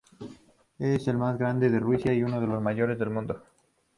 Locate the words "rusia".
1.79-2.11